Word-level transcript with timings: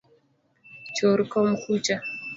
Chor 0.95 1.19
kom 1.31 1.47
kucha 1.61 1.95